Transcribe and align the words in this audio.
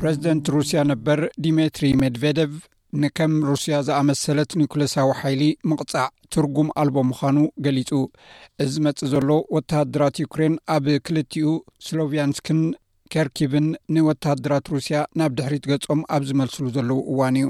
ፕረዚደንት 0.00 0.46
ሩስያ 0.56 0.78
ነበር 0.90 1.18
ዲሜትሪ 1.44 1.86
ሜድቨደቭ 2.00 2.52
ንከም 3.02 3.32
ሩስያ 3.50 3.76
ዝኣመሰለት 3.88 4.50
ኒኩሌሳዊ 4.62 5.08
ሓይሊ 5.20 5.42
ምቕጻዕ 5.70 6.06
ትርጉም 6.36 6.68
ኣልቦ 6.82 6.96
ምዃኑ 7.12 7.38
ገሊጹ 7.66 7.90
እዚ 8.64 8.74
መጽእ 8.86 9.10
ዘሎ 9.14 9.30
ወተሃድራት 9.56 10.18
ዩክሬን 10.24 10.56
ኣብ 10.76 10.86
ክልቲኡ 11.06 11.50
ስሎቪያንስክን 11.88 12.60
ኬርኪብን 13.14 13.68
ንወተድራት 13.96 14.68
ሩስያ 14.76 14.98
ናብ 15.20 15.32
ድሕሪት 15.40 15.66
ገጾም 15.72 16.02
ኣብ 16.16 16.22
ዝመልስሉ 16.30 16.66
ዘለዉ 16.76 16.98
እዋን 17.12 17.38
እዩ 17.42 17.48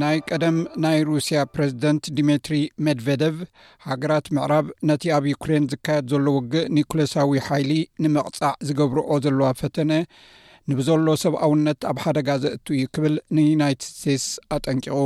ናይ 0.00 0.18
ቀደም 0.32 0.56
ናይ 0.84 0.98
ሩስያ 1.08 1.38
ፕረዚደንት 1.54 2.04
ዲሚትሪ 2.18 2.54
ሜድቨደቭ 2.86 3.34
ሃገራት 3.88 4.26
ምዕራብ 4.36 4.66
ነቲ 4.90 5.02
ኣብ 5.16 5.24
ዩክሬን 5.32 5.64
ዝካየድ 5.72 6.06
ዘሎ 6.12 6.26
ውግእ 6.36 6.68
ኒኮሎሳዊ 6.76 7.32
ሓይሊ 7.48 7.72
ንመቕጻዕ 8.04 8.52
ዝገብርኦ 8.68 9.10
ዘለዋ 9.26 9.48
ፈተነ 9.60 9.90
ንብዘሎ 10.70 11.06
ሰብ 11.24 11.34
ኣውነት 11.46 11.80
ኣብ 11.90 11.98
ሓደጋዘእት 12.04 12.66
እዩ 12.76 12.82
ክብል 12.94 13.14
ንዩናይት 13.38 13.82
ስቴትስ 13.90 14.26
ኣጠንቂቑ 14.58 14.96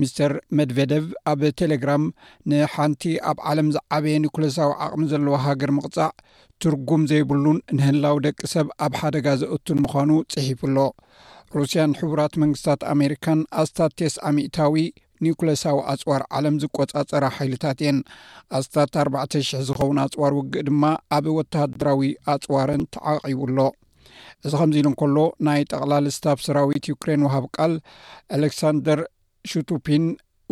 ሚስተር 0.00 0.32
መድቨደቭ 0.58 1.04
ኣብ 1.32 1.40
ቴሌግራም 1.60 2.02
ንሓንቲ 2.50 3.02
ኣብ 3.30 3.38
ዓለም 3.50 3.68
ዝዓበየ 3.76 4.16
ኒኩሌሳዊ 4.24 4.70
ዓቕሚ 4.86 5.04
ዘለዎ 5.12 5.34
ሃገር 5.46 5.70
ምቕጻዕ 5.76 6.08
ትርጉም 6.62 7.02
ዘይብሉን 7.10 7.58
ንህላው 7.76 8.16
ደቂ 8.26 8.38
ሰብ 8.54 8.68
ኣብ 8.86 8.92
ሓደጋ 9.00 9.26
ዘእቱን 9.40 9.80
ምዃኑ 9.86 10.10
ፅሒፉሎ 10.34 10.78
ሩስያን 11.58 11.92
ሕቡራት 11.98 12.32
መንግስታት 12.42 12.80
ኣሜሪካን 12.94 13.40
ኣስታት 13.62 13.92
ተስሚታዊ 14.02 14.80
ኒኩሌሳዊ 15.26 15.78
ኣፅዋር 15.92 16.22
ዓለም 16.38 16.56
ዝቆፃፀራ 16.62 17.24
ሓይልታት 17.36 17.78
እየን 17.84 17.96
ኣስታት 18.58 18.92
4,00 19.04 19.62
ዝኸውን 19.68 19.98
ኣፅዋር 20.06 20.32
ውግእ 20.40 20.64
ድማ 20.68 20.84
ኣብ 21.16 21.24
ወታደራዊ 21.38 22.00
ኣፅዋርን 22.34 22.82
ተዓቒቡኣሎ 22.96 23.58
እዚ 24.46 24.52
ከምዚ 24.60 24.76
ኢሉ 24.80 24.86
እንከሎ 24.92 25.16
ናይ 25.46 25.60
ጠቕላሊ 25.72 26.06
ስታፍ 26.16 26.38
ስራዊት 26.46 26.84
ዩክሬን 26.92 27.24
ውሃብ 27.26 27.44
ቃል 27.56 27.72
ኣሌክሳንደር 28.36 29.00
ሹቱፒን 29.50 30.04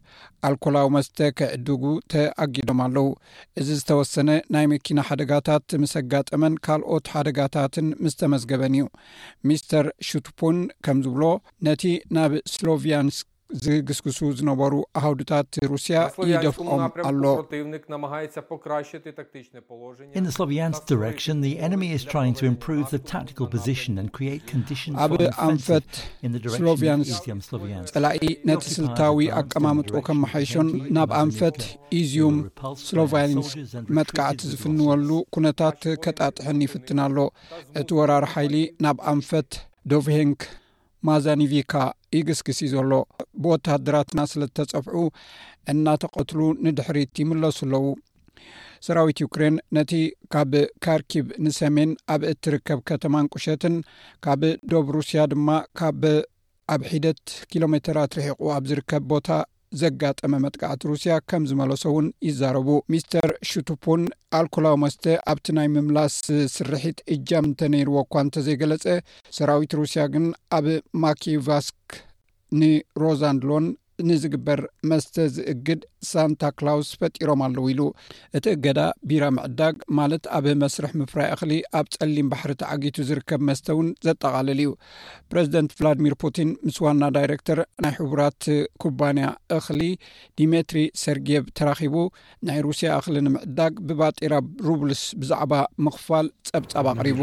ኣልኮላዊ 0.47 0.87
መስተ 0.95 1.17
ክዕድጉ 1.39 1.83
ተኣጊዶም 2.13 2.81
ኣለው 2.85 3.07
እዚ 3.61 3.67
ዝተወሰነ 3.79 4.29
ናይ 4.55 4.65
መኪና 4.73 4.97
ሓደጋታት 5.09 5.67
ምስ 5.83 5.93
ኣጋጠመን 6.01 6.55
ካልኦት 6.67 7.11
ሓደጋታትን 7.15 7.89
ምስ 8.03 8.15
ተመዝገበን 8.21 8.75
እዩ 8.79 8.85
ሚስተር 9.51 9.87
ሹቱፑን 10.09 10.59
ከም 10.87 10.99
ዝብሎ 11.07 11.23
ነቲ 11.69 11.85
ናብ 12.17 12.33
ስሎቪያንስክ 12.53 13.27
ዝግስግሱ 13.65 14.19
ዝነበሩ 14.39 14.73
ኣህድታት 14.99 15.53
ሩስያ 15.71 15.97
ይደፍዖም 16.31 16.81
ኣሎኣብ 17.07 17.47
ኣንፈት 25.51 25.87
ስሎቪንስ 26.55 27.11
ፀላኢ 27.95 28.23
ነቲ 28.51 28.63
ስልታዊ 28.77 29.19
ኣቀማምጦ 29.41 29.89
ከመሓይሾን 30.07 30.69
ናብ 30.97 31.09
ኣንፈት 31.23 31.59
ኢዝዩም 31.99 32.37
ስሎቬንስ 32.87 33.49
መጥቃዕቲ 33.99 34.39
ዝፍንወሉ 34.53 35.09
ኩነታት 35.37 35.81
ከጣጥሕን 36.05 36.63
ይፍትና 36.67 36.99
ኣሎ 37.09 37.17
እቲ 37.81 37.89
ወራር 37.99 38.25
ሓይሊ 38.35 38.55
ናብ 38.85 38.97
ኣንፈት 39.13 39.51
ዶቭሄንክ 39.91 40.39
ማዛኒቪካ 41.07 41.73
ይግስግስ 42.17 42.59
እ 42.65 42.67
ዘሎ 42.73 42.91
ቦታ 43.45 43.67
ድራትና 43.85 44.19
ስለዝተፀፍዑ 44.31 44.95
እናተቐትሉ 45.71 46.39
ንድሕሪት 46.65 47.13
ይምለሱ 47.21 47.59
ኣለዉ 47.67 47.85
ሰራዊት 48.85 49.17
ዩክሬን 49.23 49.55
ነቲ 49.77 49.91
ካብ 50.33 50.53
ካርኪብ 50.83 51.25
ንሰሜን 51.45 51.91
ኣብ 52.13 52.21
እትርከብ 52.31 52.79
ከተማ 52.89 53.13
ንቁሸትን 53.25 53.75
ካብ 54.25 54.43
ዶብ 54.71 54.87
ሩስያ 54.95 55.23
ድማ 55.31 55.49
ካብ 55.81 56.01
ኣብ 56.73 56.81
ሒደት 56.91 57.23
ኪሎ 57.51 57.63
ሜትራት 57.73 58.11
ርሒቁ 58.19 58.39
ኣብ 58.57 58.63
ዝርከብ 58.71 59.03
ቦታ 59.11 59.27
ዘጋጠመ 59.79 60.33
መጥቃዕቲ 60.45 60.81
ሩስያ 60.91 61.13
ከም 61.29 61.43
ዝመለሶ 61.49 61.83
እውን 61.91 62.07
ይዛረቡ 62.27 62.69
ሚስተር 62.93 63.29
ሹቱፑን 63.49 64.01
ኣልኮላ 64.39 64.67
መስተ 64.83 65.03
ኣብቲ 65.33 65.45
ናይ 65.57 65.67
ምምላስ 65.75 66.15
ስርሒት 66.55 66.99
እጃም 67.15 67.45
እንተነይርዎ 67.49 67.95
እኳ 68.05 68.13
እንተ 68.25 68.43
ዘይገለፀ 68.47 68.85
ሰራዊት 69.37 69.73
ሩስያ 69.81 70.03
ግን 70.15 70.25
ኣብ 70.57 70.65
ማኬቫስክ 71.03 71.93
ንሮዛንድሎን 72.61 73.67
ንዝግበር 74.09 74.59
መስተ 74.89 75.15
ዝእግድ 75.35 75.81
ሳንታ 76.09 76.41
ክላውስ 76.59 76.89
ፈጢሮም 76.99 77.41
ኣለዉ 77.47 77.65
ኢሉ 77.73 77.81
እቲ 78.37 78.45
እገዳ 78.55 78.79
ቢራ 79.09 79.23
ምዕዳግ 79.37 79.75
ማለት 79.99 80.23
ኣብ 80.37 80.45
መስርሕ 80.63 80.91
ምፍራይ 81.01 81.29
እኽሊ 81.35 81.53
ኣብ 81.79 81.87
ፀሊም 81.95 82.29
ባሕርቲ 82.33 82.61
ዓጊቱ 82.73 82.97
ዝርከብ 83.09 83.41
መስተ 83.49 83.67
እውን 83.75 83.89
ዘጠቓለል 84.07 84.61
እዩ 84.65 84.71
ፕረዚደንት 85.33 85.73
ቭላድሚር 85.79 86.15
ፑቲን 86.23 86.51
ምስ 86.67 86.79
ዋና 86.85 87.03
ዳይረክተር 87.17 87.61
ናይ 87.85 87.93
ሕቡራት 87.99 88.41
ኩባንያ 88.85 89.27
እክሊ 89.59 89.81
ዲሜትሪ 90.41 90.81
ሰርጊየቭ 91.03 91.45
ተራኺቡ 91.59 91.95
ናይ 92.49 92.59
ሩስያ 92.69 92.91
እኽሊ 93.01 93.15
ንምዕዳግ 93.27 93.75
ብባጢራ 93.89 94.33
ሩብልስ 94.69 95.03
ብዛዕባ 95.23 95.53
ምኽፋል 95.87 96.29
ፀብጻብ 96.51 96.85
ኣቕሪቡ 96.93 97.21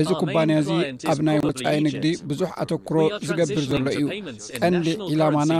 እዚ 0.00 0.10
ኩባንያ 0.22 0.54
እዚ 0.62 0.70
ኣብ 1.12 1.18
ናይ 1.26 1.38
ወፃኢ 1.46 1.72
ንግዲ 1.84 2.06
ብዙሕ 2.30 2.50
ኣተክሮ 2.62 2.96
ዝገብር 3.28 3.62
ዘሎ 3.70 3.86
እዩ 4.00 4.04
ቀንዲ 4.62 4.88
ዒላማና 5.10 5.52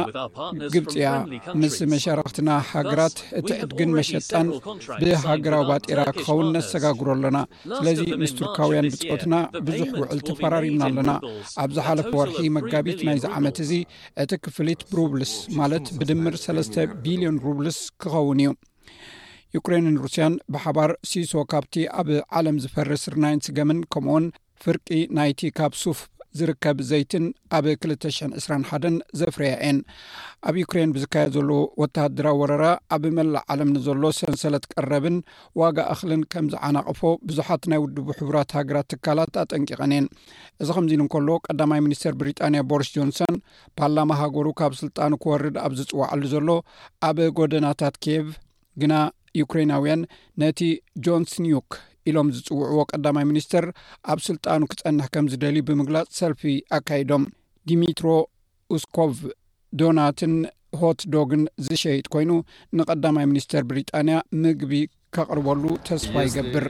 ግብፅያ 0.75 1.09
ምስ 1.63 1.77
መሻረክትና 1.93 2.51
ሃገራት 2.73 3.17
እቲ 3.41 3.49
ዕድግን 3.65 3.91
መሸጣን 3.99 4.49
ብሃገራዊ 5.05 5.65
ባጢራ 5.71 6.01
ክኸውን 6.19 6.49
ነሰጋግሮ 6.57 7.09
ኣሎና 7.17 7.41
ስለዚ 7.79 8.01
ምስ 8.23 8.35
ቱርካውያን 8.41 8.89
ብፆትና 8.97 9.35
ብዙሕ 9.69 9.91
ውዕልቲ 10.03 10.29
ፈራሪምና 10.43 10.85
ኣለና 10.93 11.11
ኣብ 11.65 11.71
ዝሓለፈ 11.79 12.11
ወርሒ 12.23 12.39
መጋቢት 12.59 13.03
ናይ 13.09 13.19
ዝዓመት 13.27 13.59
እዚ 13.67 13.73
እቲ 14.25 14.33
ክፍሊት 14.47 14.83
ብሩብልስ 14.93 15.35
ማለት 15.61 15.89
ብድምር 16.01 16.37
ሰስተ 16.47 16.77
ቢልዮን 17.07 17.39
ሩብልስ 17.47 17.81
ክኸውን 18.05 18.41
እዩ 18.45 18.51
ዩክሬንን 19.57 19.97
ሩስያን 20.05 20.35
ብሓባር 20.55 20.91
ሲሶ 21.11 21.33
ካብቲ 21.53 21.75
ኣብ 22.01 22.09
ዓለም 22.39 22.57
ዝፈርስርናይ 22.65 23.35
ንስገምን 23.39 23.81
ከምውን 23.93 24.27
ፍርቂ 24.63 24.89
ናይቲ 25.19 25.41
ካብ 25.59 25.73
ሱፍ 25.83 26.01
ዝርከብ 26.39 26.79
ዘይትን 26.89 27.25
ኣብ 27.57 27.65
221 27.71 28.99
ዘፍረያ 29.21 29.53
የን 29.67 29.79
ኣብ 30.49 30.57
ዩክሬን 30.61 30.91
ብዝካየድ 30.97 31.33
ዘሎ 31.37 31.49
ወታሃድራ 31.83 32.27
ወረራ 32.41 32.67
ኣብ 32.95 33.05
መላእ 33.17 33.43
ዓለምኒዘሎ 33.53 34.03
ሰንሰለት 34.19 34.67
ቀረብን 34.73 35.17
ዋጋ 35.61 35.77
እኽልን 35.95 36.23
ከም 36.35 36.47
ዝዓናቕፎ 36.53 37.01
ብዙሓት 37.31 37.65
ናይ 37.73 37.81
ውድቡ 37.85 38.07
ሕቡራት 38.19 38.55
ሃገራት 38.59 38.89
ትካላት 38.95 39.35
ኣጠንቂቐን 39.45 39.95
የን 39.97 40.07
እዚ 40.65 40.69
ከምዚ 40.77 40.93
ኢሉ 40.99 41.03
እንከሎ 41.07 41.29
ቀዳማይ 41.49 41.83
ሚኒስተር 41.87 42.15
ብሪጣንያ 42.21 42.63
ቦሪስ 42.73 42.93
ጆንሰን 42.99 43.37
ፓርላማ 43.81 44.11
ሃገሩ 44.23 44.47
ካብ 44.61 44.75
ስልጣኑ 44.83 45.13
ክወርድ 45.25 45.59
ኣብ 45.65 45.75
ዝፅዋዐሉ 45.81 46.23
ዘሎ 46.37 46.49
ኣብ 47.09 47.19
ጎደናታት 47.41 47.99
ኬቭ 48.07 48.29
ግና 48.81 48.95
ዩክራናውያን 49.39 50.03
ነቲ 50.43 50.61
ጆን 51.07 51.23
ስኒክ 51.33 51.69
ኢሎም 52.11 52.29
ዝጽውዕዎ 52.37 52.81
ቀዳማይ 52.93 53.25
ሚኒስተር 53.31 53.65
ኣብ 54.13 54.19
ስልጣኑ 54.29 54.61
ክጸንሕ 54.73 55.07
ከም 55.15 55.27
ዝደል 55.33 55.57
ብምግላጽ 55.69 56.09
ሰልፊ 56.21 56.43
ኣካይዶም 56.79 57.25
ድሚትሮ 57.71 58.07
ኡስኮቭ 58.77 59.15
ዶናትን 59.83 60.33
ሆትዶግን 60.81 61.43
ዝሸየጥ 61.67 62.07
ኮይኑ 62.15 62.31
ንቀዳማይ 62.79 63.27
ሚኒስተር 63.31 63.63
ብሪጣንያ 63.71 64.17
ምግቢ 64.43 64.75
ካቅርበሉ 65.15 65.63
ተስፋ 65.89 66.13
ይገብር 66.27 66.67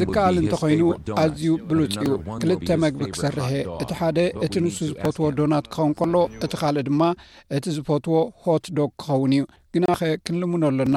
ዝከኣል 0.00 0.36
እንተኮይኑ 0.40 0.82
ኣዝዩ 1.22 1.44
ብሉፅ 1.70 1.92
ኡ 2.04 2.38
ክልተ 2.42 2.68
መግቢ 2.84 3.02
ክሰርሐ 3.14 3.48
እቲ 3.84 3.90
ሓደ 4.00 4.18
እቲ 4.46 4.54
ንሱ 4.66 4.76
ዝፈትዎ 4.90 5.26
ዶናት 5.40 5.66
ክኸውን 5.74 5.92
ከሎ 5.98 6.14
እቲ 6.44 6.52
ኻልእ 6.62 6.84
ድማ 6.88 7.02
እቲ 7.56 7.64
ዝፈትዎ 7.76 8.18
ሆትዶግ 8.46 8.90
ክኸውን 9.02 9.34
እዩ 9.38 9.44
ግናኸ 9.74 10.00
ክንልምነሎና 10.24 10.96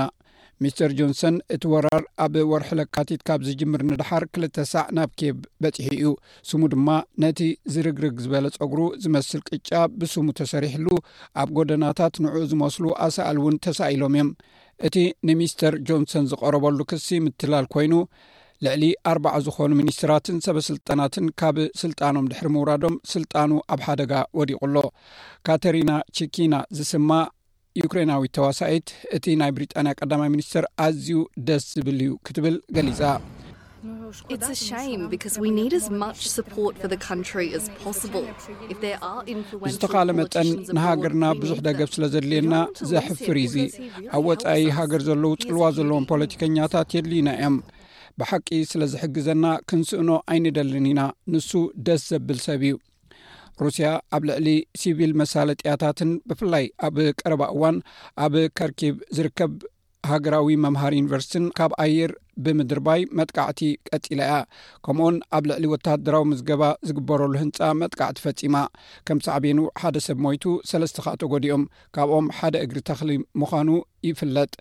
ሚስተር 0.63 0.91
ጆንሰን 0.99 1.35
እቲ 1.55 1.63
ወራር 1.73 2.03
ኣብ 2.23 2.33
ወርሒ 2.51 2.69
ለካቲት 2.79 3.21
ካብ 3.27 3.41
ዝጅምር 3.47 3.81
ንድሓር 3.89 4.23
2ልተ 4.37 4.65
ሳዕ 4.71 4.85
ናብ 4.97 5.11
ኬብ 5.19 5.37
በፂሒ 5.63 5.87
እዩ 5.97 6.09
ስሙ 6.49 6.61
ድማ 6.73 6.87
ነቲ 7.23 7.39
ዝርግርግ 7.73 8.15
ዝበለ 8.23 8.47
ፀጉሩ 8.57 8.81
ዝመስል 9.03 9.41
ቅጫ 9.49 9.69
ብስሙ 9.99 10.27
ተሰሪሕሉ 10.39 10.87
ኣብ 11.43 11.51
ጎደናታት 11.59 12.17
ንዕኡ 12.25 12.41
ዝመስሉ 12.53 12.85
ኣሰኣል 13.07 13.39
እውን 13.41 13.55
ተሳኢሎም 13.67 14.15
እዮም 14.19 14.31
እቲ 14.89 14.97
ንሚስተር 15.29 15.73
ጆንሰን 15.87 16.27
ዝቐረበሉ 16.33 16.79
ክሲ 16.91 17.07
ምትላል 17.27 17.65
ኮይኑ 17.75 17.93
ልዕሊ 18.65 18.83
ኣርባ0 19.09 19.41
ዝኾኑ 19.45 19.69
ሚኒስትራትን 19.81 20.37
ሰበ 20.45 20.57
ስልጣናትን 20.67 21.25
ካብ 21.39 21.57
ስልጣኖም 21.81 22.25
ድሕሪ 22.31 22.47
ምውራዶም 22.55 22.95
ስልጣኑ 23.11 23.51
ኣብ 23.73 23.81
ሓደጋ 23.85 24.11
ወዲቑ 24.39 24.61
ሎ 24.73 24.77
ካተሪና 25.47 25.91
ቸኪና 26.17 26.55
ዝስማ 26.79 27.11
ዩክሬናዊት 27.83 28.33
ተዋሳይት 28.37 28.89
እቲ 29.17 29.25
ናይ 29.41 29.51
ብሪጣንያ 29.57 29.91
ቀዳማይ 29.99 30.29
ሚኒስትር 30.35 30.65
ኣዝዩ 30.85 31.19
ደስ 31.49 31.65
ዝብል 31.77 32.01
ዩ 32.07 32.11
ክትብል 32.29 32.55
ገሊጻ 32.77 33.01
ዝተካለ 39.73 40.09
መጠን 40.21 40.49
ንሃገርና 40.75 41.25
ብዙሕ 41.41 41.59
ደገብ 41.69 41.89
ስለ 41.97 42.03
ዘድልየና 42.13 42.55
ዘሕፍር 42.93 43.37
እዙ 43.47 43.55
ኣብ 44.17 44.23
ወፃኢ 44.31 44.61
ሃገር 44.79 45.03
ዘለዉ 45.09 45.31
ፅልዋ 45.47 45.63
ዘለዎም 45.79 46.07
ፖለቲከኛታት 46.13 46.95
የድልዩና 46.97 47.29
እዮም 47.39 47.55
ብሓቂ 48.19 48.47
ስለ 48.71 48.81
ዝሕግዘና 48.93 49.45
ክንስእኖ 49.69 50.09
ኣይንደልን 50.33 50.85
ኢና 50.91 51.01
ንሱ 51.33 51.49
ደስ 51.87 52.03
ዘብል 52.11 52.39
ሰብ 52.45 52.61
እዩ 52.67 52.75
ሩስያ 53.63 53.87
ኣብ 54.15 54.23
ልዕሊ 54.29 54.47
ሲቪል 54.81 55.11
መሳለጥያታትን 55.21 56.11
ብፍላይ 56.29 56.65
ኣብ 56.87 56.97
ቀረባ 57.19 57.43
እዋን 57.55 57.77
ኣብ 58.25 58.35
ከርኪብ 58.59 58.95
ዝርከብ 59.17 59.53
ሃገራዊ 60.11 60.49
መምሃር 60.65 60.93
ዩኒቨርስትን 60.99 61.45
ካብ 61.57 61.71
ኣየር 61.83 62.11
ብምድር 62.45 62.79
ባይ 62.85 63.01
መጥቃዕቲ 63.19 63.61
ቀፂላ 63.91 64.21
እያ 64.27 64.33
ከምኡኡን 64.85 65.15
ኣብ 65.37 65.43
ልዕሊ 65.49 65.65
ወታሃደራዊ 65.73 66.25
ምስ 66.31 66.41
ገባ 66.49 66.63
ዝግበረሉ 66.87 67.33
ህንፃ 67.43 67.57
መጥቃዕቲ 67.81 68.17
ፈፂማ 68.25 68.55
ከም 69.07 69.19
ሳዕቤኑ 69.25 69.59
ሓደ 69.81 69.97
ሰብ 70.07 70.17
ሞይቱ 70.25 70.45
ሰለስተ 70.71 71.03
ካዓ 71.05 71.15
ተጎዲኦም 71.21 71.63
ካብኦም 71.95 72.27
ሓደ 72.37 72.55
እግሪ 72.65 72.79
ተኽሊ 72.89 73.11
ምዃኑ 73.41 73.69
ይፍለጥ 74.07 74.51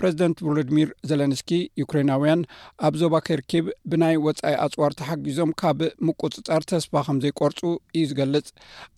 ፕረዚደንት 0.00 0.38
ቮሎድሚር 0.46 0.88
ዘለንስኪ 1.10 1.50
ዩክራናውያን 1.82 2.40
ኣብ 2.86 2.94
ዞባ 3.02 3.14
ከርኬብ 3.26 3.66
ብናይ 3.90 4.16
ወፃኢ 4.26 4.54
ኣፅዋር 4.66 4.92
ተሓጊዞም 5.00 5.52
ካብ 5.62 5.80
ምቁፅፃር 6.06 6.62
ተስፋ 6.72 6.92
ከም 7.08 7.20
ዘይቆርፁ 7.24 7.60
እዩ 7.98 8.04
ዝገልጽ 8.12 8.48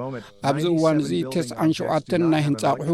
ኣብዚ 0.51 0.65
እዋን 0.77 0.99
እዙ 1.05 1.13
9ስን7 1.37 2.19
ናይ 2.35 2.43
ህንፃ 2.49 2.63
ኣቑሑ 2.75 2.91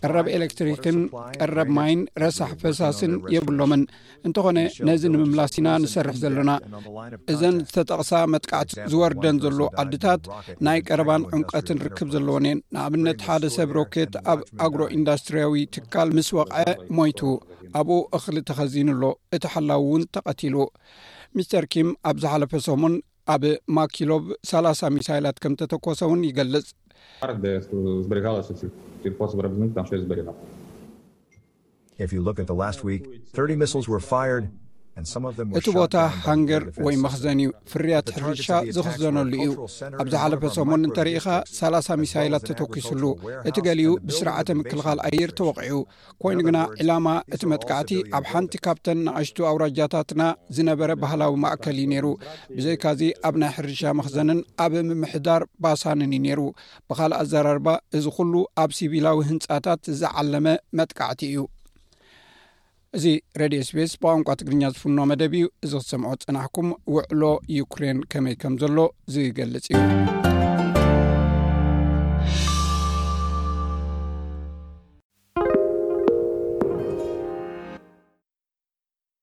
ቀረብ 0.00 0.26
ኤሌክትሪክን 0.36 0.98
ቀረብ 1.40 1.68
ማይን 1.78 2.00
ረሳሕ 2.24 2.50
ፈሳስን 2.64 3.14
የብሎምን 3.36 3.84
እንተኾነ 4.28 4.58
ነዚ 4.90 5.02
ንምምላሲኢና 5.14 5.68
ንሰርሕ 5.84 6.16
ዘለና 6.24 6.50
ዝተጠቅሳ 7.68 8.12
መጥቃዕቲ 8.32 8.70
ዝወርደን 8.92 9.36
ዘሎ 9.44 9.58
ዓድታት 9.82 10.22
ናይ 10.66 10.78
ቀረባን 10.88 11.22
ዕን 11.36 11.42
ቀትን 11.52 11.78
ርክብ 11.86 12.08
ዘለዎን 12.14 12.46
የን 12.48 12.58
ንኣብነት 12.74 13.24
ሓደ 13.28 13.44
ሰብ 13.56 13.70
ሮኬት 13.78 14.14
ኣብ 14.32 14.40
ኣግሮኢንዳስትርያዊ 14.66 15.62
ትካል 15.76 16.10
ምስ 16.18 16.28
ወቅዐ 16.38 16.60
ሞይቱ 16.98 17.20
ኣብኡ 17.80 17.98
እኽሊ 18.18 18.36
ተኸዚኑኣሎ 18.50 19.04
እቲ 19.38 19.44
ሓላው 19.54 19.82
እውን 19.88 20.02
ተቐቲሉ 20.16 20.56
ሚስተር 21.38 21.66
ኪም 21.74 21.90
ኣብ 22.10 22.16
ዝሓለፈ 22.24 22.52
ሰሙን 22.68 22.94
ኣብ 23.34 23.44
ማኪሎቭ 23.78 24.24
ሰ0 24.50 24.90
ሚሳይላት 24.98 25.36
ከም 25.42 25.52
ተተኮሰ 25.60 26.00
ውን 26.12 26.22
ይገልፅ 26.30 26.66
እቲ 35.58 35.66
ቦታ 35.76 35.96
ሃንገር 36.24 36.62
ወይ 36.86 36.94
መክዘን 37.04 37.38
እዩ 37.42 37.50
ፍርያት 37.70 38.06
ሕርሻ 38.16 38.48
ዝኽዘነሉ 38.76 39.30
እዩ 39.44 39.48
ኣብ 40.02 40.06
ዝሓለፈ 40.12 40.42
ሰሞን 40.56 40.82
እንተሪኢኻ 40.88 41.26
3ላ0 41.58 41.96
ሚሳይላት 42.02 42.44
ተተኪሱሉ 42.48 43.04
እቲ 43.50 43.56
ገሊኡ 43.66 43.92
ብስርዓተ 44.08 44.48
ምክልኻል 44.58 44.98
ኣየር 45.08 45.30
ተወቂዑ 45.38 45.78
ኮይኑ 46.24 46.38
ግና 46.48 46.58
ዕላማ 46.84 47.06
እቲ 47.36 47.42
መጥቃዕቲ 47.52 47.92
ኣብ 48.18 48.26
ሓንቲ 48.32 48.54
ካብተን 48.66 49.00
ንኣሽቱ 49.06 49.38
ኣውራጃታትና 49.52 50.22
ዝነበረ 50.58 50.90
ባህላዊ 51.04 51.34
ማእከል 51.46 51.78
ዩ 51.84 51.86
ነይሩ 51.94 52.06
ብዘይካዚ 52.58 53.02
ኣብ 53.30 53.34
ናይ 53.44 53.52
ሕርሻ 53.56 53.82
መክዘንን 54.00 54.40
ኣብ 54.66 54.74
ምምሕዳር 54.90 55.44
ባሳንን 55.64 56.14
እዩ 56.18 56.22
ነይሩ 56.26 56.40
ብኻልእ 56.90 57.18
ኣዘራርባ 57.24 57.68
እዚ 57.98 58.06
ኩሉ 58.18 58.34
ኣብ 58.64 58.70
ሲቪላዊ 58.80 59.18
ህንፃታት 59.32 59.82
ዝዓለመ 60.02 60.46
መጥቃዕቲ 60.78 61.22
እዩ 61.32 61.40
እዚ 62.96 63.04
ሬድዮ 63.40 63.60
ስፔስ 63.68 63.92
ብቋንቋ 64.00 64.26
ትግርኛ 64.40 64.62
ዝፍኖ 64.74 64.98
መደብ 65.10 65.34
እዩ 65.38 65.44
እዚ 65.66 65.72
ክሰምዖ 65.84 66.12
ጽናሕኩም 66.24 66.68
ውዕሎ 66.96 67.22
ዩክሬን 67.60 68.00
ከመይ 68.12 68.36
ከም 68.42 68.56
ዘሎ 68.64 68.78
ዝገልጽ 69.14 69.68
እዩ 69.74 70.31